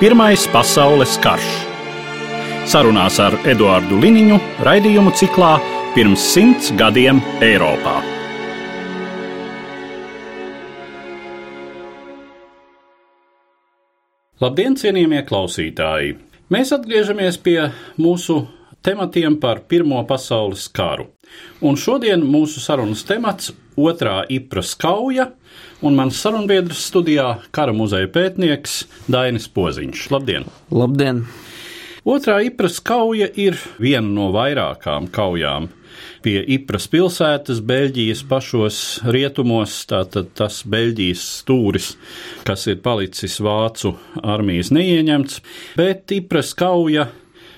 [0.00, 1.48] Pirmais pasaules karš.
[2.72, 5.50] Sarunās ar Eduāru Liniņu raidījumu ciklā
[5.92, 7.98] Pirms simts gadiem Eiropā.
[14.40, 16.16] Labdien, cienījamie klausītāji!
[16.48, 17.58] Mēs atgriežamies pie
[18.00, 18.40] mūsu
[18.80, 21.10] tematiem par Pirmo pasaules karu.
[21.60, 25.30] Un šodien mūsu sarunas temats- otrā Ipras kauja,
[25.82, 30.10] un mans sarunbiedrs studijā- kara muzeja pētnieks Dainis Poziņš.
[30.10, 30.44] Labdien!
[30.70, 31.26] Labdien!
[32.04, 35.68] Otrā Ipras kauja ir viena no vairākām kaujām
[36.24, 41.94] pie Ipras pilsētas, Beļģijas pašos rietumos, tātad tas Beļģijas stūris,
[42.48, 45.40] kas ir palicis vācu armijas neieņemts,
[45.76, 47.08] bet Ipras kauja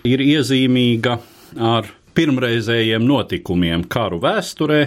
[0.04, 1.18] ir iezīmīga
[1.58, 4.80] ar pirmreizējiem notikumiem karu vēsturē.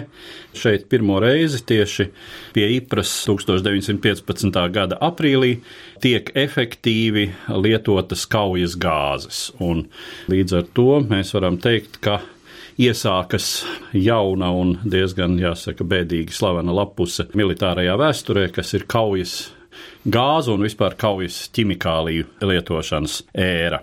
[0.56, 2.08] Šeit pirmo reizi tieši
[2.54, 4.60] pie Ipras 1915.
[4.74, 5.56] gada aprīlī
[6.04, 7.28] tiek efektīvi
[7.62, 9.50] lietotas kaujas gāzes.
[9.60, 9.86] Un
[10.32, 12.20] līdz ar to mēs varam teikt, ka
[12.78, 13.64] iesākas
[13.96, 19.36] jauna un diezgan, jāsaka, bēdīgi slavena lapuse militārajā vēsturē, kas ir kaujas
[20.04, 23.82] gāzu un vispār kaujas ķimikāliju lietošanas ēra.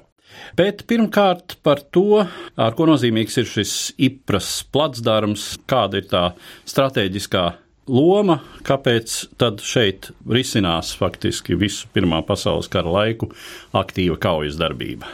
[0.58, 2.24] Bet pirmkārt par to,
[2.58, 6.24] ar ko nozīmīgs ir šis IPRAS placdarms, kāda ir tā
[6.70, 7.46] strateģiskā
[7.92, 13.32] loma, kāpēc tad šeit risinās faktiski visu Pirmā pasaules kara laiku
[13.76, 15.10] aktīva kaujas darbība.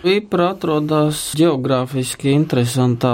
[0.00, 3.10] Vīpra atrodas geogrāfiski interesantā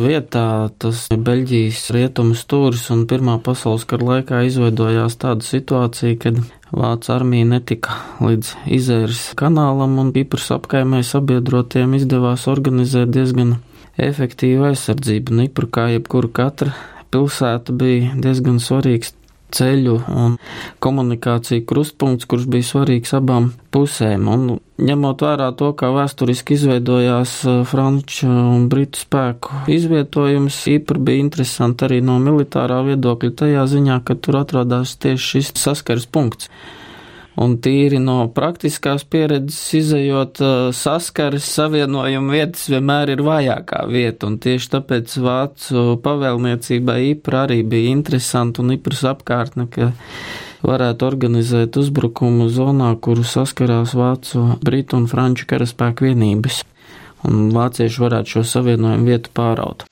[0.00, 0.66] vietā.
[0.82, 6.40] Tas ir Beļģijas rietumu stūris, un Pirmā pasaules kara laikā izveidojās tāda situācija, kad
[6.74, 13.54] Vācu armija netika līdz izēras kanālam, un Kipras apkaimē sabiedrotiem izdevās organizēt diezgan
[13.94, 15.36] efektīvu aizsardzību.
[15.36, 16.74] Un Kipra, kā jebkura katra
[17.14, 19.14] pilsēta, bija diezgan svarīgs
[19.54, 20.36] ceļu un
[20.84, 24.28] komunikāciju krustpunkts, kurš bija svarīgs abām pusēm.
[24.32, 24.46] Un
[24.78, 31.88] ņemot vērā to, kā vēsturiski izveidojās uh, franču un britu spēku izvietojums, īpaši bija interesanti
[31.88, 36.52] arī no militārā viedokļa tajā ziņā, ka tur atrodās tieši šis saskars punkts.
[37.38, 40.40] Un tīri no praktiskās pieredzes izējot,
[40.74, 47.92] saskares savienojuma vietas vienmēr ir vājākā vieta, un tieši tāpēc vācu pavēlniecībai īpra arī bija
[47.94, 49.92] interesanti un īpras apkārtne, ka
[50.66, 56.64] varētu organizēt uzbrukumu zonā, kuru saskarās vācu, britu un franču karaspēku vienības,
[57.28, 59.86] un vācieši varētu šo savienojumu vietu pāraut.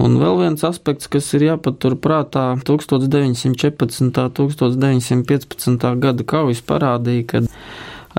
[0.00, 4.00] Un vēl viens aspekts, kas ir jāpatur prātā, 1914.
[4.00, 5.88] un 1915.
[6.00, 7.42] gada kaujas parādīja, ka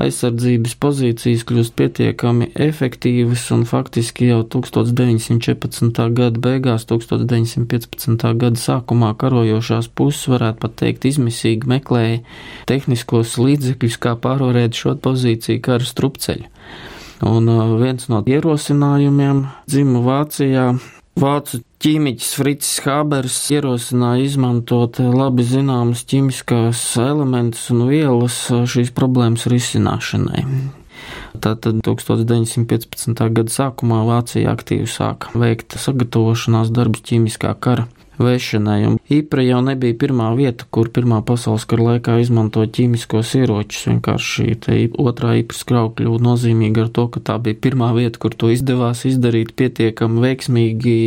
[0.04, 6.02] aizsardzības pozīcijas kļūst pietiekami efektīvas, un faktiski jau 1914.
[6.18, 8.30] gada beigās, 1915.
[8.42, 12.24] gada sākumā karojošās puses, varētu pat teikt, izmisīgi meklēja
[12.70, 16.50] tehniskos līdzekļus, kā pārvarēt šo pozīciju kara strupceļu.
[17.24, 20.74] Un uh, viens no ierosinājumiem dzima Vācijā
[21.20, 30.46] Vācu ķīmiķis Frits Habers ierosināja izmantot labi zināmas ķīmiskās elementus un vielas šīs problēmas risināšanai.
[31.44, 33.24] Tātad 1915.
[33.38, 37.86] gada sākumā Vācija aktīvi sāka veikt sagatavošanās darbus ķīmiskā kara
[38.22, 38.80] vešanai.
[38.88, 43.88] Un Īpra jau nebija pirmā vieta, kur Pirmā pasaules kara laikā izmantoja ķīmiskos ieročus.
[43.90, 48.36] Vienkārši šī otrā īpras krauja kļuva nozīmīga ar to, ka tā bija pirmā vieta, kur
[48.38, 51.00] to izdevās izdarīt pietiekami veiksmīgi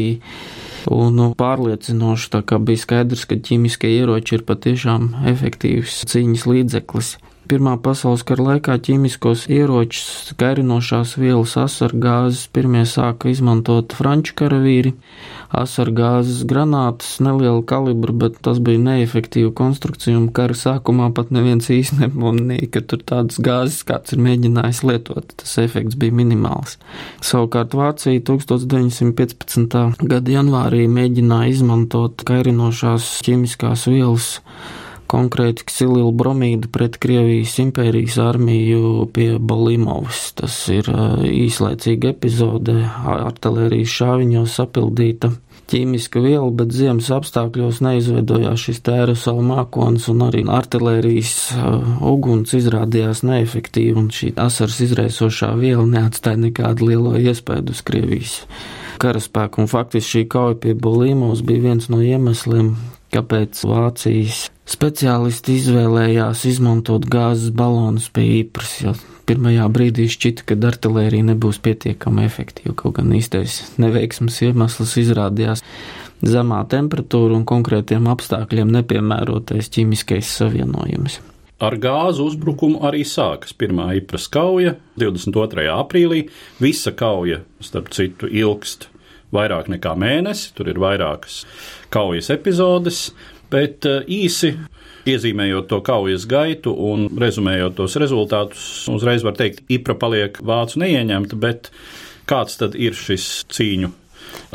[0.93, 2.33] un nu, pārliecinoši.
[2.35, 7.17] Tā kā bija skaidrs, ka ķīmiskie ieroči ir patiešām efektīvs cīņas līdzeklis.
[7.47, 14.97] Pirmā pasaules kara laikā ķīmiskos ieročus, kairinošās vielas, asargāzes pirmie sāka izmantot franču karavīri,
[15.55, 22.01] asargāzes granātas, neliela kalibra, bet tas bija neefektīva konstrukcija, un kara sākumā pat neviens īsti
[22.05, 25.37] nepamanīja, ka tur tādas gāzes kāds ir mēģinājis lietot.
[25.43, 26.79] Tas efekts bija minimāls.
[27.25, 29.79] Savukārt Vācija 1915.
[30.07, 34.35] gada janvārī mēģināja izmantot kairinošās ķīmiskās vielas
[35.11, 40.31] konkrēti ksilu bromīdu pret Krievijas impērijas armiju pie Bolimovas.
[40.39, 40.91] Tas ir
[41.31, 42.79] īslaicīga epizode,
[43.17, 45.33] artilērijas šāviņos sapildīta
[45.71, 51.35] ķīmiska viela, bet ziemas apstākļos neizveidojās šis aerosola mākons, un arī artilērijas
[52.07, 58.37] uguns izrādījās neefektīva, un šī asars izraisošā viela neatstāja nekādu lielo iespēju uz Krievijas
[59.03, 59.65] karaspēku.
[59.65, 62.77] Un faktiski šī kauja pie Bolīmos bija viens no iemesliem,
[63.17, 68.95] kāpēc Vācijas speciālisti izvēlējās izmantot gāzes balonus pie īpras, jo
[69.29, 72.75] pirmajā brīdī šķita, ka artilērija nebūs pietiekami efektīva.
[72.79, 75.65] Kaut gan īstais neveiksmes iemesls izrādījās
[76.27, 81.21] zemā temperatūra un konkrētiem apstākļiem nepiemērotais ķīmiskais savienojums.
[81.57, 85.71] Ar gāzu uzbrukumu arī sākas pirmā īpras kauja 22.
[85.73, 86.27] aprīlī.
[86.61, 88.91] Visa kauja, starp citu, ilgst
[89.35, 91.45] vairāk nekā mēnesi, tur ir vairākas
[91.95, 93.11] kaujas epizodes,
[93.53, 94.57] bet eh, īsi
[95.07, 101.39] Iezīmējot to kaujas gaitu un rezumējot tos rezultātus, uzreiz var teikt, Ipra paliek vācu neieņemta,
[101.39, 101.71] bet
[102.27, 103.93] kāds tad ir šis cīņu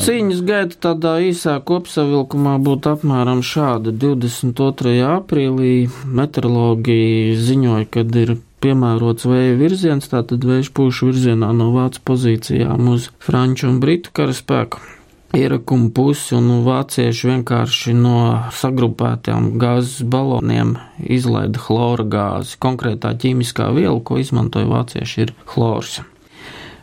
[0.01, 3.93] Cīņas gaita tādā īsā kopsavilkumā būtu apmēram šāda.
[4.03, 4.97] 22.
[5.07, 5.73] aprīlī
[6.19, 13.09] meteorologi ziņoja, ka ir piemērots vēja virziens, tātad vējš pūš virzienā no vācu pozīcijām uz
[13.23, 14.81] franču un britu karaspēku
[15.37, 18.15] ierakumu pusi, un vācieši vienkārši no
[18.55, 22.57] sagrupētām gāzes baloniem izlaida chlora gāzi.
[22.61, 26.01] Konkrētā ķīmiskā viela, ko izmantoja vācieši, ir chlors.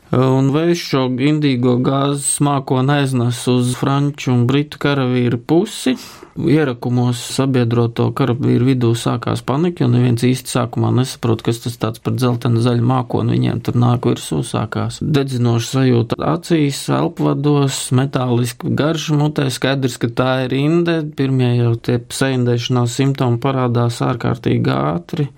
[0.08, 5.98] Un vējš šo indīgo gāzes mākoni aiznes uz franču un britu karavīru pusi.
[6.38, 12.14] Ierakumos sabiedroto karavīru vidū sākās panika, jo neviens īsti sākumā nesaprot, kas tas tāds par
[12.14, 15.00] dzeltenu zaļu mākoni viņiem tur nāk virsū sākās.
[15.02, 21.00] Dedzinoša sajūta acīs, elpvados, metāliski garša mutē, skaidrs, ka tā ir inde.
[21.18, 25.30] Pirmie jau tie sēndēšanās simptomi parādās ārkārtīgi ātri,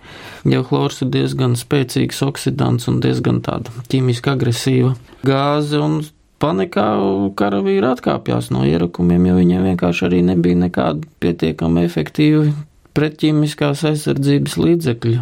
[0.44, 5.81] jo chlors ir diezgan spēcīgs oksidants un diezgan tāda ķīmiski agresīva gāze.
[5.81, 6.03] Un
[6.40, 6.88] panikā
[7.38, 12.48] karavīri atkāpjas no ierakumiem, jo viņiem vienkārši arī nebija nekāda pietiekami efektīva
[12.96, 15.20] pretķīmiskās aizsardzības līdzekļu.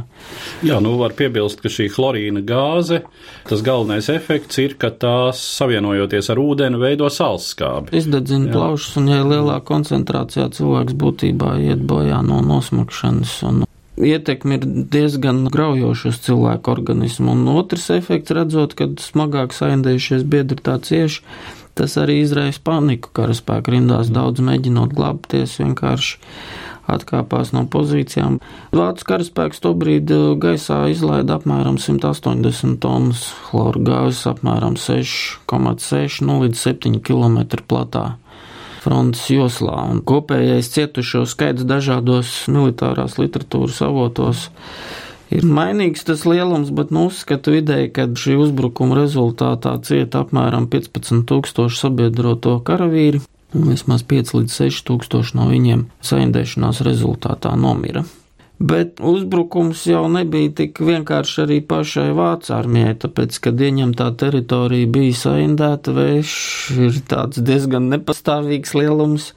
[0.66, 3.02] Jā, nu var piebilst, ka šī chlorīna gāze,
[3.48, 7.92] tas galvenais efekts ir, ka tās savienojoties ar ūdeni veido salskābi.
[7.98, 13.66] Izdedzina plaušas, un ja lielā koncentrācijā cilvēks būtībā iet bojā no nosmakšanas un
[13.98, 17.34] ietekme ir diezgan graujoša uz cilvēku organismu.
[17.34, 21.24] Un otrs efekts, redzot, kad smagāk saindējušies biedri tā cieši,
[21.78, 24.12] tas arī izraisa paniku karaspēku rindās.
[24.14, 26.18] Daudz mēģinot glābties, vienkārši
[26.88, 28.38] atkāpās no pozīcijām.
[28.72, 36.64] Vācu karaspēks tobrīd uh, gaisā izlaida apmēram 180 tonnas chlora gāzes, apmēram 6,6 nu, līdz
[36.64, 38.06] 7 km platā
[38.82, 39.76] frontes joslā.
[39.90, 44.48] Un kopējais cietušo skaits dažādos militārās literatūras avotos
[45.34, 51.26] ir mainīgs tas lielums, bet nu uzskatu vidēji, ka šī uzbrukuma rezultātā cieta apmēram 15
[51.28, 53.20] tūkstoši sabiedroto karavīri,
[53.54, 58.06] un vismaz 5 līdz 6 tūkstoši no viņiem saindēšanās rezultātā nomira.
[58.58, 65.14] Bet uzbrukums jau nebija tik vienkārši arī pašai Vācu armijai, tāpēc, kad ieņemtā teritorija bija
[65.14, 66.32] saindēta, vējš
[66.88, 69.30] ir tāds diezgan nepastāvīgs lielums.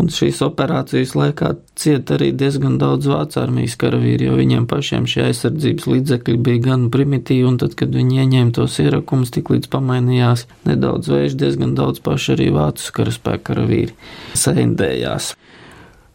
[0.00, 5.26] Un šīs operācijas laikā cieta arī diezgan daudz vācu armijas karavīri, jo viņiem pašiem šie
[5.26, 10.46] aizsardzības līdzekļi bija gan primitīvi, un tad, kad viņi ieņēma tos ierakumus, tik līdz pamainījās
[10.66, 13.94] nedaudz vējš, diezgan daudz paši arī vācu karaspēka karavīri
[14.40, 15.34] saindējās.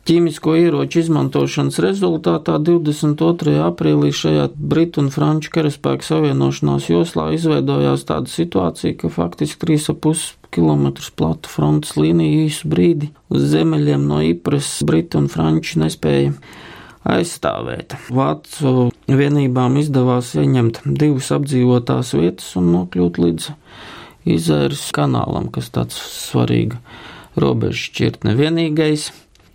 [0.06, 3.56] Ķīmisko ieroču izmantošanas rezultātā 22.
[3.66, 10.92] aprīlī šajā Britu un Franču karaspēku savienošanās joslā izveidojās tāda situācija, ka faktiski 3,5 km
[11.18, 16.38] platu frontes līniju īsu brīdi uz zemeļiem no Ipras Britu un Franči nespēja
[17.18, 17.98] aizstāvēt.
[18.14, 23.52] Vācu vienībām izdevās ieņemt divas apdzīvotās vietas un nokļūt līdz
[24.38, 26.78] Izēras kanālam, kas tāds svarīga
[27.42, 29.10] robeža šķirtne vienīgais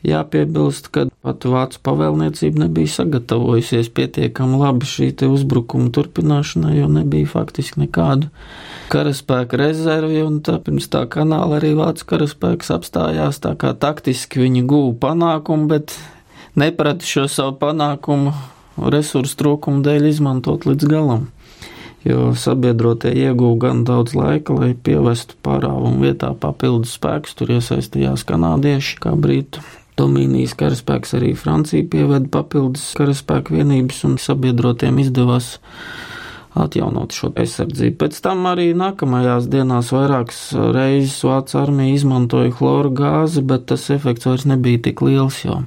[0.06, 7.82] Jāpiebilst, ka pat Vācu pavēlniecība nebija sagatavojusies pietiekami labi šī uzbrukuma turpināšanai, jo nebija faktiski
[7.82, 8.30] nekādu
[8.90, 14.64] karaspēka rezervi, un tā pirms tā kanāla arī Vācu karaspēks apstājās, tā kā taktiski viņi
[14.70, 15.92] guva panākumu, bet
[16.56, 18.32] neprata šo savu panākumu
[18.80, 21.28] resursu trūkumu dēļ izmantot līdz galam
[22.04, 27.36] jo sabiedrotie ieguva gan daudz laika, lai pievestu pārāvumu vietā papildus spēkus.
[27.36, 29.60] Tur iesaistījās kanādieši, kā brītu
[30.00, 35.58] Domīnijas karaspēks arī Francija pieveda papildus karaspēku vienības un sabiedrotiem izdevās
[36.58, 37.98] atjaunot šo aizsardzību.
[38.00, 40.40] Pēc tam arī nākamajās dienās vairākas
[40.74, 45.60] reizes Vācu armija izmantoja chloru gāzi, bet tas efekts vairs nebija tik liels, jo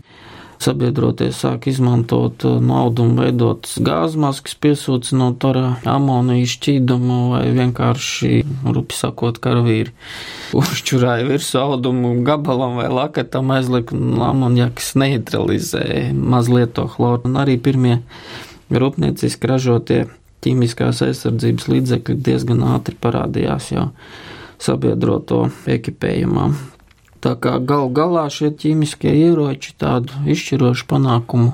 [0.64, 8.98] sabiedrotie sāk izmantot uh, naudu un veidot gāzmaskas, piesūcinot ar amoniju šķīdumu vai vienkārši, rupi
[8.98, 9.94] sakot, karavīri
[10.60, 17.24] uzčurāja virsū audumu gabalam vai lakatam aizliek un amonjaks neutralizē mazliet to chloru.
[17.28, 18.00] Un arī pirmie
[18.74, 20.04] rūpnieciski ražotie
[20.44, 23.90] ķīmiskās aizsardzības līdzekļi diezgan ātri parādījās jau
[24.64, 26.52] sabiedroto ekipējumā.
[27.24, 31.54] Tā kā gal galā šie ķīmiskie ieroči tādu izšķirošu panākumu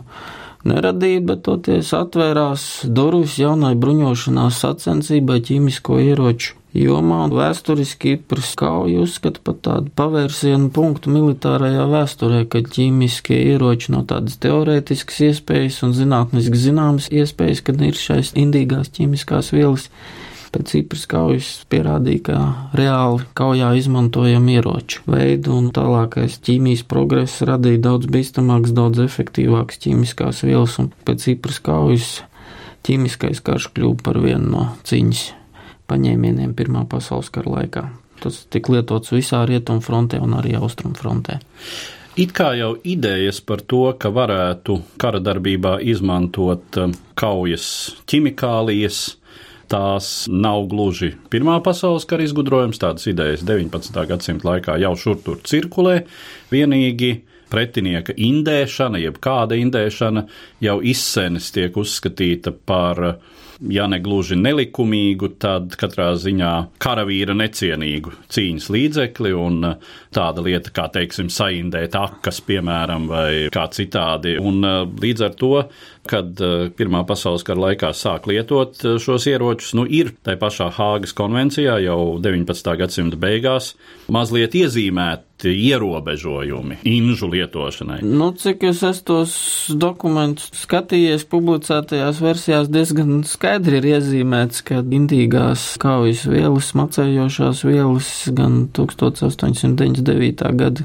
[0.70, 7.22] neradīja, bet toties atvērās durvis jaunai bruņošanās sacensībai ķīmisko ieroču jomā.
[7.34, 14.38] Vēsturiski Kipras kauja uzskata par tādu pavērsienu punktu militārajā vēsturē, kad ķīmiskie ieroči no tādas
[14.42, 19.90] teorētiskas iespējas un zinātniski zināmas iespējas, kad ir šais indīgās ķīmiskās vielas
[20.54, 22.38] pēc Cipras kaujas pierādīja, ka
[22.78, 30.44] reāli kaujā izmantojam ieroču veidu, un tālākais ķīmijas progress radīja daudz bīstamāks, daudz efektīvāks ķīmiskās
[30.48, 32.12] vielas, un pēc Cipras kaujas
[32.88, 35.26] ķīmiskais karš kļuva par vienu no cīņas
[35.90, 37.86] paņēmieniem Pirmā pasaules kara laikā.
[38.20, 41.40] Tas tika lietots visā rietumu frontē un arī austrumu frontē.
[42.20, 47.68] It kā jau idejas par to, ka varētu kara darbībā izmantot um, kaujas
[48.12, 49.19] ķimikālijas,
[49.70, 52.80] tās nav gluži Pirmā pasaules kara izgudrojums.
[52.82, 54.00] Tādas idejas 19.
[54.10, 56.02] gadsimta laikā jau šur tur cirkulē.
[56.54, 57.12] Vienīgi
[57.50, 60.26] pretinieka indēšana, jeb kāda indēšana,
[60.64, 63.20] jau izsenis tiek uzskatīta par
[63.68, 69.74] ja ne gluži nelikumīgu, tad katrā ziņā karavīra necienīgu cīņas līdzekli un
[70.16, 74.38] tāda lieta, kā teiksim, saindēt akas, piemēram, vai kā citādi.
[74.40, 74.64] Un
[75.00, 75.54] līdz ar to
[76.10, 81.14] kad eh, Pirmā pasaules kara laikā sāk lietot šos ieročus, nu ir tai pašā Hāgas
[81.18, 82.76] konvencijā jau 19.
[82.80, 83.74] gadsimta beigās
[84.12, 88.02] mazliet iezīmēti ierobežojumi inžu lietošanai.
[88.04, 89.34] Nu, cik es esmu tos
[89.80, 98.68] dokumentus skatījies, publicētajās versijās diezgan skaidri ir iezīmēts, ka indīgās kaujas vielas, macējošās vielas gan
[98.78, 100.44] 1899.
[100.60, 100.84] gada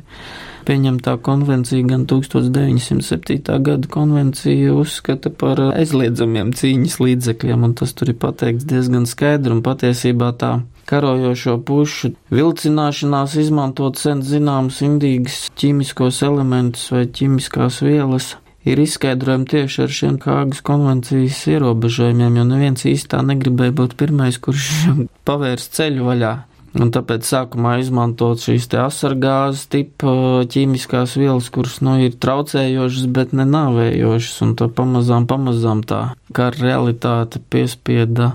[0.64, 3.58] pieņemtā konvencija, gan 1907.
[3.66, 9.60] gada konvencija uzskata par aizliedzamiem cīņas līdzekļiem, un tas tur ir pateikts diezgan skaidri, un
[9.66, 10.54] patiesībā tā
[10.88, 18.32] karojošo pušu vilcināšanās izmantot sen zināmus indīgas ķīmiskos elementus vai ķīmiskās vielas
[18.68, 24.70] ir izskaidrojami tieši ar šiem Kāgas konvencijas ierobežojumiem, jo neviens īstā negribēja būt pirmais, kurš
[25.28, 26.34] pavērs ceļu vaļā.
[26.74, 33.46] Un tāpēc sākumā izmantot šīs asargāzes tipa ķīmiskās vielas, kuras nu ir traucējošas, bet ne
[33.46, 36.00] nāvējošas, un tā pamazām, pamazām tā
[36.34, 38.32] kā realitāte piespieda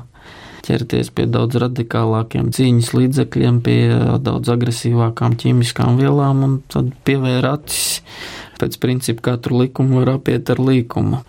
[0.69, 3.79] ķerties pie daudz radikālākiem cīņas līdzekļiem, pie
[4.23, 7.99] daudz agresīvākām ķīmiskām vielām, un tad pievēra acis
[8.59, 11.23] pēc principa katru likumu var apiet ar līkumu.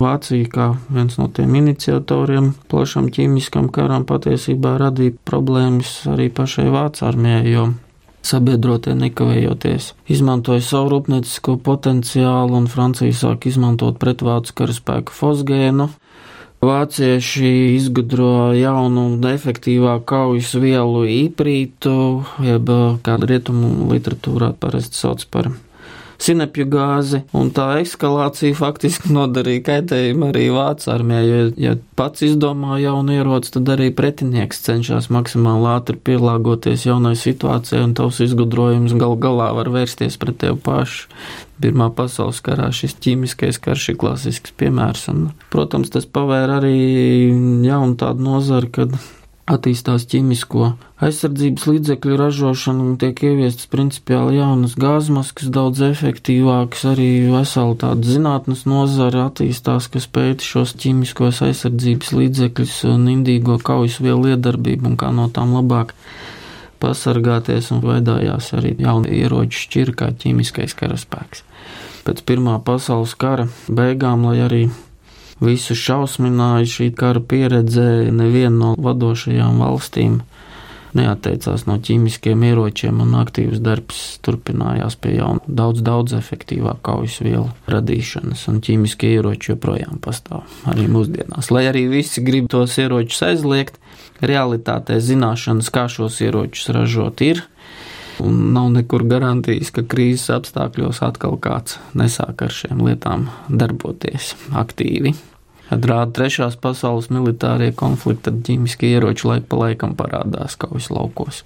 [0.00, 7.04] Vācija, kā viens no tiem iniciatoriem plašam ķīmiskam karam, patiesībā radīja problēmas arī pašai Vācu
[7.04, 7.66] armijai, jo
[8.24, 15.90] sabiedrotie nekavējoties izmantoja savu rūpniecisko potenciālu, un Francija sāk izmantot pretvācu karaspēku fosgēnu.
[16.60, 21.94] Vācieši izgudro jaunu un efektīvāku kaujas vielu īprītu,
[22.44, 22.72] jeb
[23.04, 25.48] kā rietumu literatūrā parasti sauc par
[26.20, 32.78] sinepju gāzi, un tā eskalācija faktiski nodarīja kaitējumu arī Vācu armijai, jo, ja pats izdomā
[32.82, 39.16] jaunu ieroci, tad arī pretinieks cenšas maksimāli ātri pielāgoties jaunai situācijai, un tavs izgudrojums gal
[39.20, 41.08] galā var vērsties pret tevi pašu.
[41.60, 46.76] Pirmā pasaules karā šis ķīmiskais karš ir klasisks piemērs, un, protams, tas pavēra arī
[47.66, 48.96] jaunu tādu nozari, kad
[49.50, 50.70] attīstās ķīmisko
[51.02, 58.66] aizsardzības līdzekļu ražošana un tiek ieviestas principiāli jaunas gāzmaskas, daudz efektīvākas, arī vesela tāda zinātnes
[58.70, 65.10] nozara attīstās, kas pēta šos ķīmiskos aizsardzības līdzekļus un indīgo kaujas vielu iedarbību un kā
[65.16, 65.96] no tām labāk
[66.80, 71.44] pasargāties un veidojās arī jauni ieroči šķir kā ķīmiskais karaspēks.
[72.06, 74.62] Pēc Pirmā pasaules kara beigām, lai arī
[75.40, 78.10] visu šausmināja šī kara pieredze.
[78.12, 80.20] Neviena no vadošajām valstīm
[80.96, 87.46] neatteicās no ķīmiskiem ieročiem, un aktīvs darbs turpinājās pie jaunu, daudz, daudz efektīvāku kaujas vielu
[87.70, 91.52] radīšanas, un ķīmiskie ieroči joprojām pastāv arī mūsdienās.
[91.54, 93.78] Lai arī visi grib tos ieročus aizliegt,
[94.20, 97.44] realitātē zināšanas, kā šos ieročus ražot, ir.
[98.20, 105.14] Un nav nekur garantijas, ka krīzes apstākļos atkal kāds nesāk ar šiem lietām darboties aktīvi.
[105.70, 111.44] Rāda trešās pasaules militārie konflikti, tad ķīmiskie ieroči laik pa laikam parādās kaujas laukos.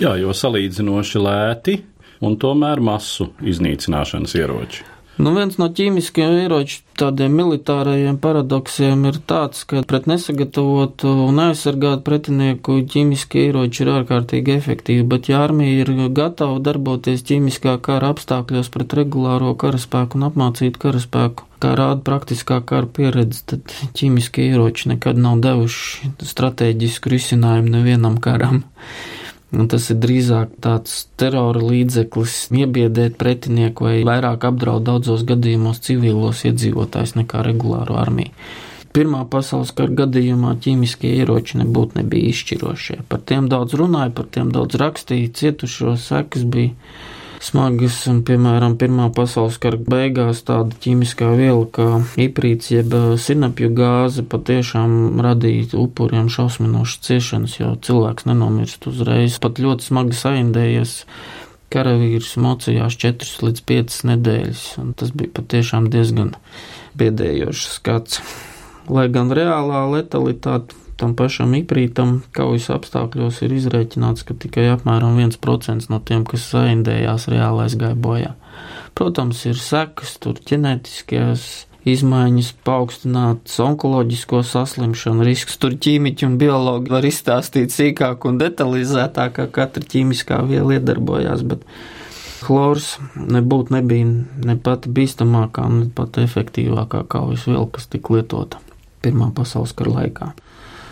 [0.00, 1.76] Jā, jo salīdzinoši lēti
[2.24, 4.86] un tomēr masu iznīcināšanas ieroči.
[5.20, 12.06] Nu, viens no ķīmiskiem ieroču tādiem militārajiem paradoksiem ir tāds, ka pret nesagatavotu un aizsargātu
[12.06, 18.72] pretinieku ķīmiskie ieroči ir ārkārtīgi efektīvi, bet ja armija ir gatava darboties ķīmiskā kara apstākļos
[18.72, 25.20] pret regulāro karaspēku un apmācītu karaspēku, kā rāda praktiskā kara pieredze, tad ķīmiskie ieroči nekad
[25.20, 28.64] nav devuši strateģisku risinājumu nevienam karam.
[29.50, 36.44] Un tas ir drīzāk tāds terora līdzeklis, iebiedēt pretinieku vai vairāk apdraud daudzos gadījumos civilos
[36.46, 38.30] iedzīvotājus nekā regulāro armiju.
[38.94, 43.00] Pirmā pasaules kara gadījumā ķīmiskie ieroči nebūtu nebija izšķirošie.
[43.10, 46.74] Par tiem daudz runāja, par tiem daudz rakstīja, cietušo sekas bija
[47.40, 51.88] smagas, un, piemēram, Pirmā pasaules kara beigās tāda ķīmiskā viela kā
[52.20, 59.38] iprīts jeb sinapju gāze patiešām radīja upuriem šausminošas ciešanas, jo cilvēks nenomirst uzreiz.
[59.42, 60.96] Pat ļoti smagi saindējies
[61.72, 66.34] karavīrs mocījās 4 līdz 5 nedēļas, un tas bija patiešām diezgan
[67.00, 68.22] biedējošs skats.
[68.90, 75.90] Lai gan reālā letalitāte tam pašam iprītam kaujas apstākļos ir izrēķināts, ka tikai apmēram 1%
[75.92, 78.36] no tiem, kas saindējās, reāli aizgāja bojā.
[78.98, 81.46] Protams, ir sekas, tur ģenētiskās
[81.88, 85.56] izmaiņas, paaugstināts onkoloģisko saslimšanu risks.
[85.60, 91.64] Tur ķīmiķi un biologi var izstāstīt sīkāk un detalizētāk, kā katra ķīmiskā viela iedarbojās, bet
[92.44, 94.10] chlors nebūtu nebija
[94.44, 98.60] ne pati bīstamākā, ne pati efektīvākā kaujas viela, kas tika lietota
[99.00, 100.26] Pirmā pasaules kara laikā.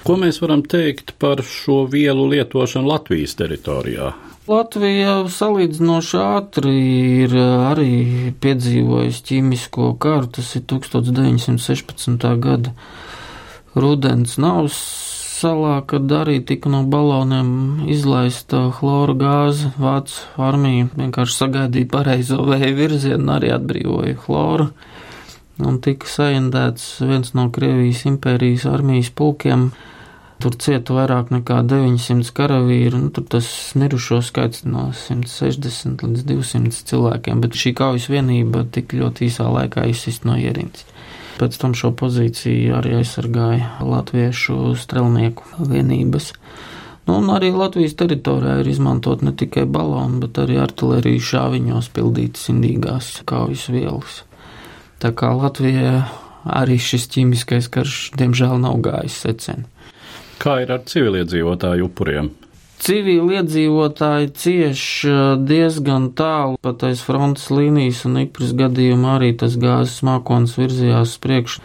[0.08, 4.14] Ko mēs varam teikt par šo vielu lietošanu Latvijas teritorijā?
[4.48, 6.70] Latvija salīdzinoši ātri
[7.26, 10.30] ir arī piedzīvojusi ķīmisko karu.
[10.38, 12.24] Tas ir 1916.
[12.40, 12.72] gada
[13.76, 14.78] rudens navs
[15.42, 19.74] salā, kad arī tika no baloniem izlaista chlora gāze.
[19.76, 24.70] Vācu armija vienkārši sagaidīja pareizo vēju virzienu arī atbrīvoja chloru.
[25.60, 29.68] Un tika saindēts viens no Krievijas impērijas armijas pulkiem
[30.38, 36.84] Tur cieta vairāk nekā 900 karavīru, nu, tur tas mirušo skaits no 160 līdz 200
[36.90, 40.86] cilvēkiem, bet šī kaujas vienība tik ļoti īsā laikā izsist no ierīces.
[41.38, 46.30] Pēc tam šo pozīciju arī aizsargāja latviešu strelnieku vienības.
[47.08, 52.50] Nu, un arī Latvijas teritorijā ir izmantot ne tikai baloni, bet arī artilērijas šāviņos pildītas
[52.52, 54.20] indīgās kaujas vielas.
[55.02, 56.02] Tā kā Latvijā
[56.46, 59.66] arī šis ķīmiskais karš diemžēl nav gājis seceni.
[60.38, 62.30] Kā ir ar civiliedzīvotāju upuriem?
[62.78, 64.82] Civiliedzīvotāji cieš
[65.42, 71.58] diezgan tālu pat aiz frontes līnijas, un ikpris gadījumā arī tas gāzes mākons virzījās priekš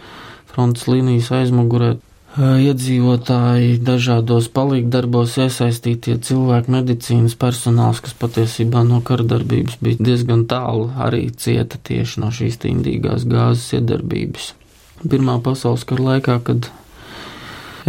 [0.50, 1.94] frontes līnijas aizmugurē.
[2.34, 11.28] Iedzīvotāji dažādos palīgdarbos iesaistītie cilvēki, medicīnas personāls, kas patiesībā no kardarbības bija diezgan tālu, arī
[11.30, 14.50] cieta tieši no šīs indīgās gāzes iedarbības.
[15.06, 16.72] Pirmā pasaules kara laikā, kad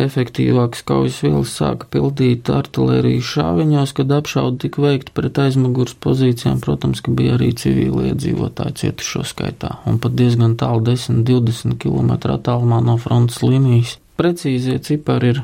[0.02, 6.60] efektīvākas kaujas vielas sāka pildīt artilērijas šāviņos, kad apšauda tika veikta pret aizmugures pozīcijām.
[6.64, 12.82] Protams, ka bija arī civili iedzīvotāji cietušo skaitā, un pat diezgan tālu 10-20 km attālumā
[12.84, 13.98] no frontes līnijas.
[14.20, 15.42] Precīzie cipari ir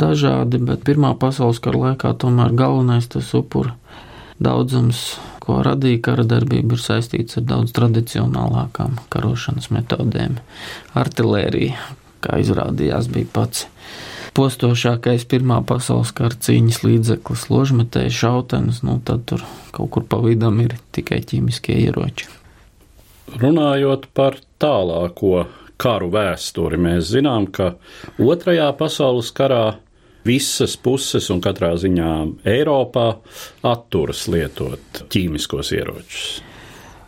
[0.00, 3.74] dažādi, bet Pirmā pasaules kara laikā tomēr galvenais tas upuru
[4.42, 10.36] daudzums, ko radīja kara darbība, ir saistīts ar daudz tradicionālākām karošanas metodēm.
[10.98, 11.78] Artilērija,
[12.24, 13.64] kā izrādījās, bija pats
[14.36, 19.44] postošākais Pirmā pasaules kara cīņas līdzeklis, ložmetēji, šautenes, nu tad tur
[19.76, 22.28] kaut kur pa vidam ir tikai ķīmiskie ieroči.
[23.40, 25.46] Runājot par tālāko
[25.80, 27.74] karu vēsturi, mēs zinām, ka
[28.22, 29.76] Otrajā pasaules karā
[30.26, 32.12] visas puses un katrā ziņā
[32.48, 33.08] Eiropā
[33.66, 36.28] atturas lietot ķīmiskos ieročus.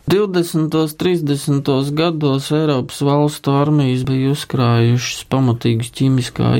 [0.09, 0.57] 20.
[0.57, 1.91] un 30.
[1.93, 6.55] gados Eiropas valstu armijas bija uzkrājušas pamatīgus ķīmiskā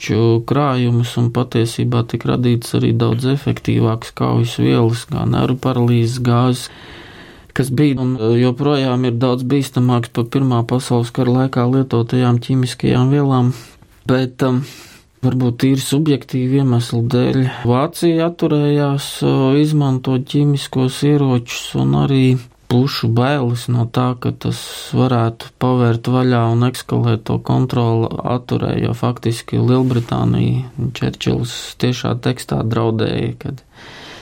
[0.00, 6.70] ieroču krājumus, un patiesībā tika radītas arī daudz efektīvākas kaujas vielas, kā nervu paralīzes gāzes,
[7.52, 13.52] kas bija un joprojām ir daudz bīstamāks par Pirmā pasaules kara laikā lietotajām ķīmiskajām vielām.
[14.06, 14.64] Bet um,
[15.20, 19.20] Varbūt tīri subjektīvi iemeslu dēļ Vācija atturējās
[19.60, 22.38] izmantot ķīmiskos ieročus un arī
[22.70, 24.60] pušu bailes no tā, ka tas
[24.94, 33.32] varētu pavērt vaļā un ekskalēt to kontroli atturēja, jo faktiski Lielbritānija Čerčils tiešā tekstā draudēja,
[33.42, 33.64] kad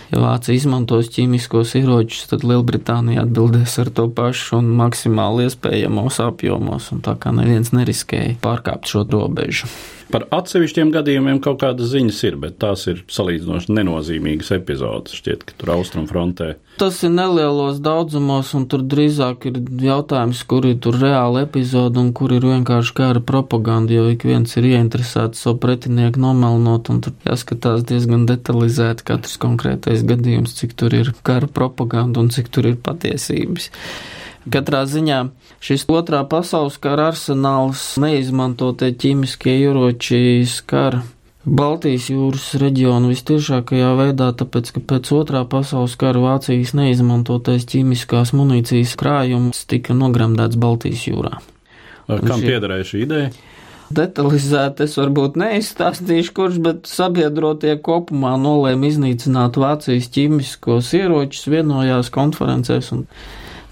[0.08, 6.88] ja Vācija izmantos ķīmiskos ieročus, tad Lielbritānija atbildēs ar to pašu un maksimāli iespējamos apjomos,
[6.96, 9.68] un tā kā neviens neriskēja pārkāpt šo robežu.
[10.08, 15.16] Par atsevišķiem gadījumiem kaut kādas ziņas ir, bet tās ir salīdzinoši nenozīmīgas epizodes.
[15.18, 16.54] Šķiet, ka tur austrumfrontē.
[16.80, 22.32] Tas ir nelielos daudzumos, un tur drīzāk ir jautājums, kur ir reāla epizode un kur
[22.32, 27.84] ir vienkārši kara propaganda, jo ik viens ir ieinteresēts savu pretinieku nomelnot, un tur jāskatās
[27.88, 33.68] diezgan detalizēti katrs konkrētais gadījums, cik tur ir kara propaganda un cik tur ir patiesības.
[34.52, 35.20] Katrā ziņā
[35.64, 41.02] šis otrā pasaules kara arsenāls neizmantotie ķīmiskie ieroči skar
[41.48, 48.96] Baltijas jūras reģionu vistiešākajā veidā, tāpēc, ka pēc otrā pasaules kara Vācijas neizmantotais ķīmiskās munīcijas
[49.00, 51.38] krājums tika nogremdēts Baltijas jūrā.
[52.08, 52.50] Kam šie...
[52.50, 53.30] piederēja šī ideja?
[53.88, 62.92] Detalizēti es varbūt neizstāstīšu, kurš, bet sabiedrotie kopumā nolēma iznīcināt Vācijas ķīmiskos ieročus, vienojās konferencēs
[62.96, 63.06] un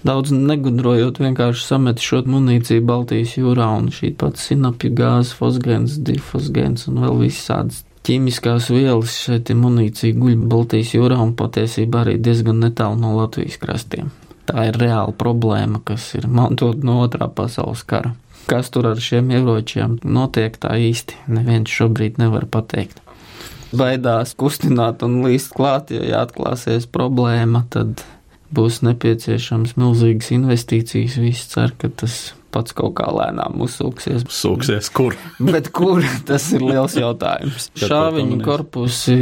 [0.05, 6.87] daudz negudrojot, vienkārši samet šo munīciju Baltijas jūrā un šī pats sinapju gāze, fosgēns, difosgēns
[6.91, 12.99] un vēl visādas ķīmiskās vielas šeit munīcija guļ Baltijas jūrā un patiesībā arī diezgan netālu
[13.01, 14.13] no Latvijas krastiem.
[14.47, 18.13] Tā ir reāla problēma, kas ir mantot no otrā pasaules kara.
[18.47, 23.01] Kas tur ar šiem ieročiem notiek tā īsti, neviens šobrīd nevar pateikt.
[23.75, 28.05] Baidās kustināt un līst klāt, ja atklāsies problēma, tad
[28.55, 31.17] būs nepieciešams milzīgas investīcijas.
[31.21, 34.25] Visi cer, ka tas pats kaut kā lēnām uzsūksies.
[34.33, 35.15] Sūksies kur?
[35.37, 37.69] Bet kur tas ir liels jautājums.
[37.87, 39.17] Šāviņu korpusi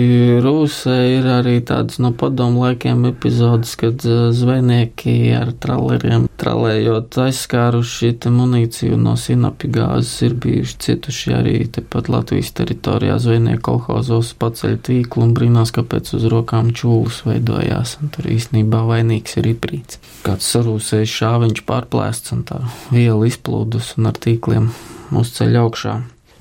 [0.45, 8.13] Rūsē ir arī tāds no padomu laikiem epizodes, kad uh, zvejnieki ar traleriem tralējot aizskāruši
[8.23, 14.77] te munīciju no sinapi gāzes ir bijuši cietuši arī tepat Latvijas teritorijā zvejnieku kolhozos paceļ
[14.85, 17.97] tīklu un brīnās, kāpēc uz rokām čūlas veidojās.
[18.01, 19.99] Un tur īstenībā vainīgs ir iprīts.
[20.25, 22.61] Kāds sarūsējis šāviņš pārplēsts un tā
[22.93, 24.71] viela izplūdus un ar tīkliem
[25.15, 25.95] uzceļ augšā.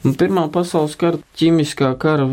[0.04, 2.26] Un Pirmā pasaules kara ķīmiskā kara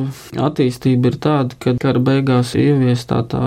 [0.48, 3.44] attīstība ir tāda, ka kara beigās ieviestā tā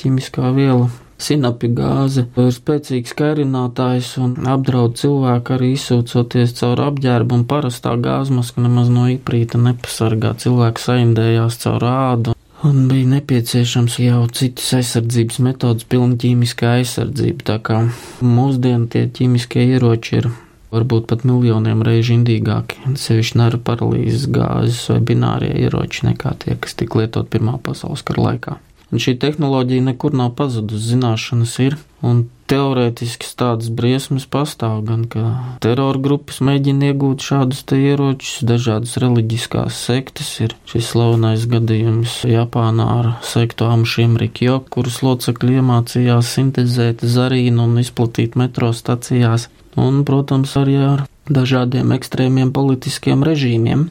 [0.00, 7.44] ķīmiskā viela Sinapi gāze ir spēcīgs kairinātājs un apdraud cilvēku arī izsūcoties caur apģērbu, un
[7.48, 10.34] parastā gāzmaska nemaz no iprīta nepasargā.
[10.42, 12.36] Cilvēku saindējās caur ādu,
[12.68, 17.48] un bija nepieciešams jau citas aizsardzības metodas, pilna ķīmiskā aizsardzība.
[17.48, 17.80] Tā kā
[18.20, 20.28] mūsdienu tie ķīmiskie ieroči ir
[20.76, 26.78] varbūt pat miljoniem reižu indīgāki, sevišķi nara paralīzes gāzes vai binārie ieroči nekā tie, kas
[26.78, 28.60] tika lietot Pirmā pasaules kara laikā.
[28.94, 31.74] Un šī tehnoloģija nekur nav pazudusi, zināšanas ir,
[32.06, 35.22] un teorētiski tādas briesmas pastāv, gan ka
[35.64, 42.86] terora grupas mēģina iegūt šādus te ieročus, dažādas reliģiskās sektas ir šis slavenais gadījums Japānā
[43.00, 50.56] ar sektu Amšiem Rikjo, kuras locekļi iemācījās sintezēt zarīnu un izplatīt metro stacijās un, protams,
[50.58, 53.88] arī ar dažādiem ekstrēmiem politiskiem režīmiem,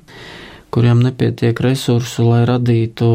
[0.73, 3.09] kuriem nepietiek resursu, lai radītu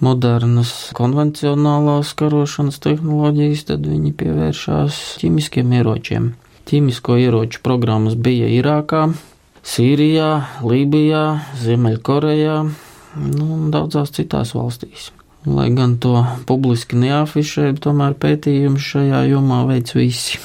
[0.00, 6.32] modernas konvencionālās karošanas tehnoloģijas, tad viņi pievēršās ķīmiskiem ieročiem.
[6.70, 9.08] Ķīmisko ieroču programmas bija Irākā,
[9.66, 10.30] Sīrijā,
[10.64, 11.24] Lībijā,
[11.60, 15.10] Ziemeļkorejā nu, un daudzās citās valstīs.
[15.48, 20.40] Lai gan to publiski neafišē, tomēr pētījumi šajā jomā veids visi.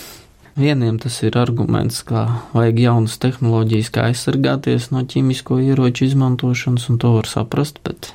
[0.55, 2.21] Vieniem tas ir arguments, ka
[2.55, 8.13] vajag jaunas tehnoloģijas, kā aizsargāties no ķīmisko ieroču izmantošanas, un to var saprast, bet,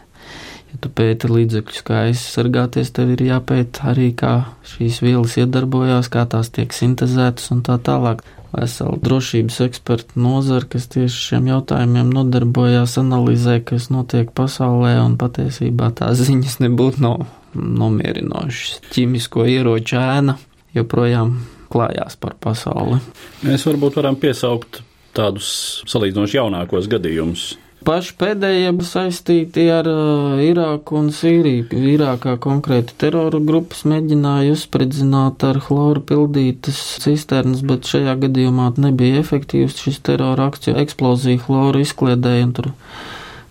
[0.70, 4.32] ja tu pēti līdzekļus, kā aizsargāties, tev ir jāpēta arī, kā
[4.72, 8.24] šīs vielas iedarbojās, kā tās tiek sintēzētas un tā tālāk.
[8.50, 15.92] Vesela drošības eksperta nozara, kas tieši šiem jautājumiem nodarbojās, analizē, kas notiek pasaulē, un patiesībā
[16.00, 17.14] tās ziņas nebūtu no,
[17.54, 18.80] nomierinošas.
[18.90, 20.40] Ķīmisko ieroču ēna
[20.74, 21.36] joprojām
[21.72, 23.00] klājās par pasauli.
[23.46, 24.82] Mēs varbūt varam piesaukt
[25.16, 25.50] tādus
[25.90, 27.50] salīdzinoši jaunākos gadījumus.
[27.80, 31.70] Paši pēdējie saistīti ar uh, Irāku un Sīriju.
[31.94, 39.80] Irākā konkrēti terora grupas mēģināja uzspridzināt ar chloru pildītas cisternas, bet šajā gadījumā nebija efektīvs
[39.80, 40.76] šis terora akcija.
[40.84, 42.70] Eksplozija chloru izkliedēja un tur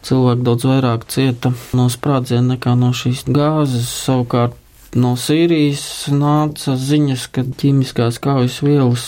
[0.06, 3.90] cilvēki daudz vairāk cieta no sprādziena nekā no šīs gāzes.
[4.06, 4.59] Savukārt
[4.98, 9.04] No Sīrijas nāca ziņas, ka ķīmiskās kaujas vielas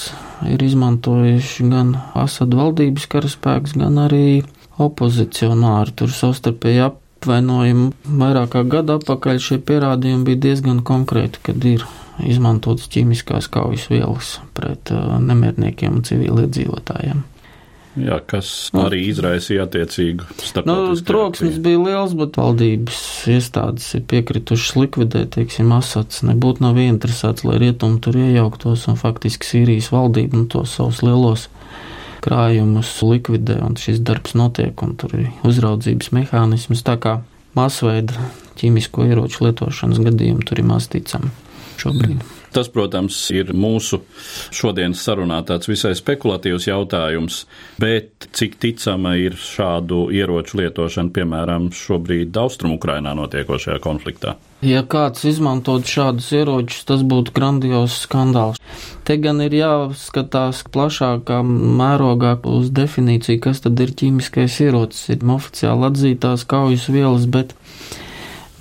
[0.45, 4.43] ir izmantojuši gan Asad valdības karaspēks, gan arī
[4.81, 5.95] opozicionāri.
[5.97, 7.89] Tur savstarpēji apvainojumi
[8.21, 11.87] vairāk kā gadu atpakaļ šie pierādījumi bija diezgan konkrēti, kad ir
[12.29, 17.25] izmantotas ķīmiskās kaujas vielas pret uh, nemierniekiem un civiliedzīvotājiem.
[17.99, 20.95] Jā, kas nu, arī izraisīja attiecīgu starptautisku.
[20.95, 23.01] Nu, troksnis bija liels, bet valdības
[23.33, 26.21] iestādes ir piekritušas likvidēt, teiksim, Asats.
[26.23, 31.49] Nebūtu nav interesēts, lai rietumi tur iejauktos, un faktiski Sīrijas valdība nu, tos savus lielos
[32.23, 36.85] krājumus likvidē, un šis darbs notiek, un tur ir uzraudzības mehānisms.
[36.87, 37.17] Tā kā
[37.57, 38.29] masveida
[38.61, 41.33] ķīmisko ieroču lietošanas gadījumi tur ir maz ticami
[41.81, 42.21] šobrīd.
[42.21, 42.40] Mm.
[42.51, 44.01] Tas, protams, ir mūsu
[44.51, 47.45] šodienas sarunā tāds visai spekulatīvs jautājums,
[47.79, 54.35] bet cik ticama ir šādu ieroču lietošana, piemēram, šobrīd Austrumukrainā notiekošajā konfliktā?
[54.61, 58.59] Ja kāds izmantot šādus ieročus, tas būtu grandios skandāls.
[59.07, 65.07] Te gan ir jāskatās plašākā mērogā uz definīciju, kas tad ir ķīmiskais ierocis.
[65.15, 67.55] Ir oficiāli atzītās kaujas vielas, bet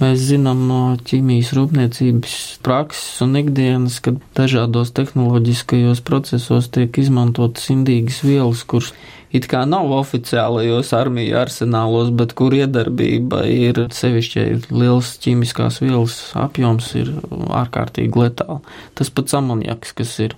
[0.01, 2.35] Mēs zinām no ķīmijas rūpniecības
[2.65, 8.95] prakses un ikdienas, ka dažādos tehnoloģiskajos procesos tiek izmantotas indīgas vielas, kuras
[9.37, 16.91] it kā nav oficiālajos armiju arsenālos, bet kur iedarbība ir sevišķi liels ķīmiskās vielas apjoms,
[16.97, 17.13] ir
[17.61, 18.61] ārkārtīgi letāli.
[18.97, 20.37] Tas pats amoniaks, kas ir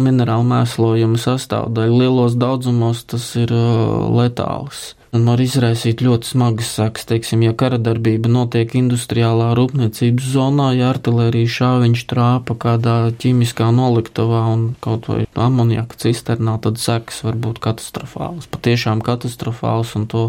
[0.00, 7.04] minerālu mēslojuma sastāvdaļa, lielos daudzumos tas ir uh, letāls un var izraisīt ļoti smagas sekas.
[7.08, 14.44] Teiksim, ja kara darbība notiek industriālā rūpniecības zonā, ja artilērija šāviņš trāpa kādā ķīmiskā noliktavā
[14.54, 20.24] un kaut vai amoniaka cisternā, tad sekas var būt katastrofālas, patiešām katastrofālas, un to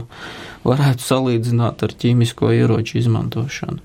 [0.67, 3.79] varētu salīdzināt ar ķīmisko ieroču izmantošanu.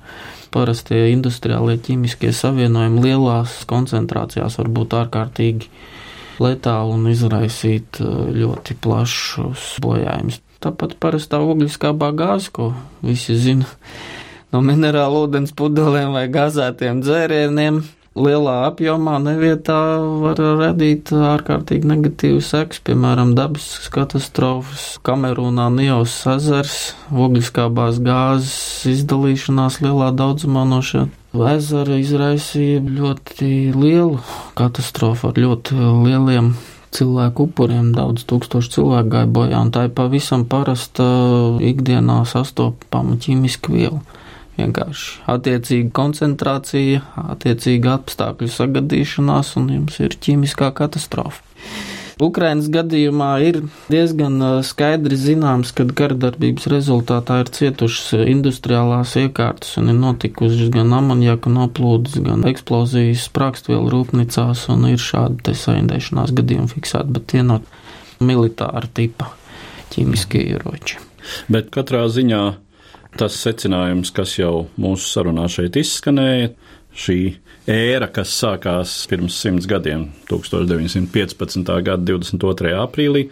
[0.54, 5.70] Parastie industriālie ķīmiskie savienojumi lielās koncentrācijās var būt ārkārtīgi
[6.42, 10.40] letāli un izraisīt uh, ļoti plašus bojājumus.
[10.62, 12.72] Tāpat parastā ogliskābā gāze, ko
[13.04, 13.68] visi zina
[14.54, 17.82] no minerālu ūdens pudelēm vai gazētiem dzērieniem,
[18.24, 19.78] lielā apjomā nevietā
[20.22, 26.78] var radīt ārkārtīgi negatīvu seks, piemēram, dabas katastrofas, Kamerūnā Nijos ezers,
[27.12, 31.06] ogliskābās gāzes izdalīšanās lielā daudzumā no šā
[31.52, 34.18] ezera izraisīja ļoti lielu
[34.58, 35.76] katastrofu ar ļoti
[36.06, 36.54] lieliem
[36.94, 41.04] cilvēku upuriem, daudz tūkstošu cilvēku gāja bojā, un tā ir pavisam parasta
[41.60, 44.00] ikdienā sastopama ķīmiska viela.
[44.58, 51.44] Vienkārši attiecīga koncentrācija, attiecīga apstākļu sagadīšanās, un jums ir ķīmiskā katastrofa.
[52.18, 53.60] Ukrainas gadījumā ir
[53.92, 61.52] diezgan skaidri zināms, ka karadarbības rezultātā ir cietušas industriālās iekārtas un ir notikušas gan amoniaka
[61.52, 67.62] noplūdes, gan eksplozijas sprākstvielu rūpnīcās un ir šādi saindēšanās gadījumi fiksēti, bet tie nav
[68.18, 69.30] militāra tipa
[69.94, 70.98] ķīmiskie ieroči.
[71.46, 72.42] Bet katrā ziņā
[73.18, 76.52] tas secinājums, kas jau mūsu sarunā šeit izskanēja,
[76.98, 77.18] šī
[77.70, 81.72] ēra, kas sākās pirms simts gadiem, 1915.
[81.86, 82.74] gada 22.
[82.82, 83.28] aprīlī,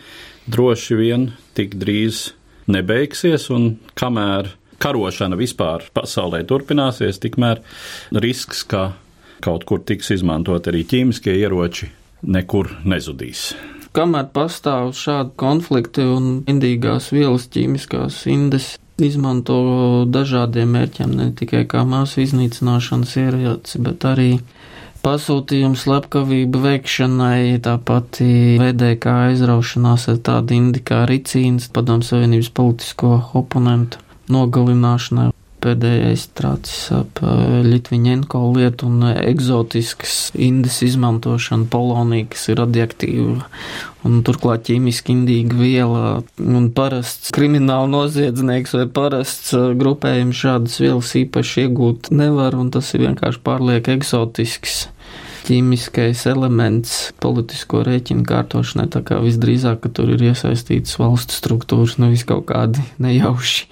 [0.50, 2.30] droši vien tik drīz
[2.70, 7.62] nebeigsies, un kamēr karošana vispār pasaulē turpināsies, tikmēr
[8.22, 8.90] risks, ka
[9.44, 11.90] kaut kur tiks izmantot arī ķīmiskie ieroči,
[12.26, 13.52] nekur nezudīs.
[13.96, 19.56] Kamēr pastāv šādi konflikti un indīgās vielas ķīmiskās indes izmanto
[20.08, 24.30] dažādiem mērķiem, ne tikai kā māsu iznīcināšanas ieroci, bet arī
[25.06, 28.20] pasūtījumu slepkavību veikšanai, tāpat
[28.62, 35.30] VDK aizraušanās ar tādu indi kā ricīns, padomu savienības politisko oponentu nogalināšanai
[35.66, 37.20] pēdējais tracis ap
[37.66, 43.50] Litviņenko lietu un egzotiskas indes izmantošanu polonī, kas ir radioaktīva
[44.06, 46.02] un turklāt ķīmiski indīga viela
[46.38, 53.08] un parasts krimināla noziedznieks vai parasts grupējums šādas vielas īpaši iegūt nevar un tas ir
[53.08, 54.86] vienkārši pārliek egzotisks
[55.46, 62.26] ķīmiskais elements politisko rēķinu kārtošanai, tā kā visdrīzāk, ka tur ir iesaistītas valsts struktūras, nevis
[62.26, 63.68] kaut kādi nejauši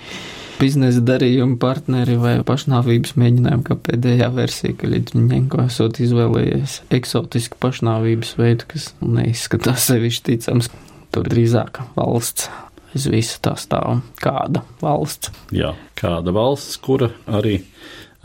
[0.58, 8.34] biznesa darījuma partneri vai pašnāvības mēģinājumi, kā pēdējā versija, ka Ļidņenko esot izvēlējies eksotisku pašnāvības
[8.40, 10.70] veidu, kas neizskatās sevišķi ticams.
[11.14, 12.50] Tur drīzāk valsts
[12.94, 14.00] aiz visa tā stāv.
[14.22, 15.32] Kāda valsts?
[15.54, 17.58] Jā, kāda valsts, kura arī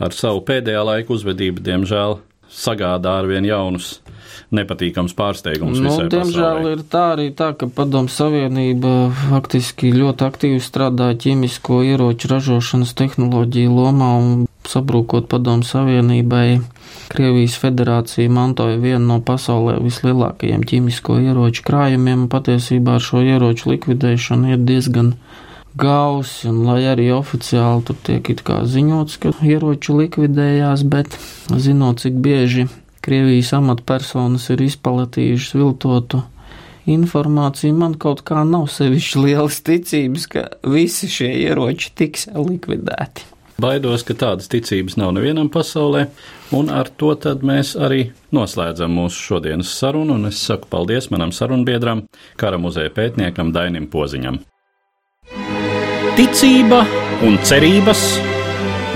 [0.00, 2.18] ar savu pēdējā laika uzvedību, diemžēl,
[2.50, 3.98] sagādā ar vien jaunus
[4.54, 6.72] nepatīkams pārsteigums nu, diemžēl pasaulē.
[6.74, 13.76] ir tā arī tā, ka Padomu Savienība faktiski ļoti aktīvi strādāja ķīmisko ieroču ražošanas tehnoloģiju
[13.76, 14.32] lomā un
[14.66, 16.60] sabrūkot Padomu Savienībai.
[17.10, 23.72] Krievijas federācija mantoja vienu no pasaulē vislielākajiem ķīmisko ieroču krājumiem, un patiesībā ar šo ieroču
[23.72, 25.14] likvidēšanu ir diezgan
[25.78, 31.18] gausi, un lai arī oficiāli tur tiek it kā ziņots, ka ieroči likvidējās, bet
[31.50, 32.68] zinot, cik bieži
[33.00, 36.20] Krievijas amatpersonas ir izplatījušas viltotu
[36.90, 43.28] informāciju, man kaut kā nav sevišķi lielas ticības, ka visi šie ieroči tiks likvidēti.
[43.60, 46.06] Baidos, ka tādas ticības nav nevienam pasaulē,
[46.56, 47.12] un ar to
[47.44, 50.16] mēs arī noslēdzam mūsu šodienas sarunu.
[50.28, 52.06] Es saku paldies manam sarunbiedram,
[52.40, 54.40] kara muzeja pētniekam Dainim Poziņam.
[56.16, 56.84] Ticība
[57.26, 58.04] un cerības,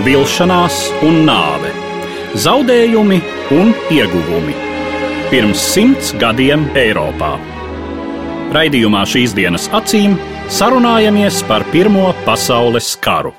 [0.05, 1.84] vilšanās un nāve,
[2.35, 3.21] zaudējumi
[3.55, 4.57] un ieguvumi.
[5.31, 7.35] Pirms simts gadiem Eiropā.
[8.55, 10.19] Raidījumā šīs dienas acīm
[10.53, 13.33] sarunājamies par Pirmo pasaules karu.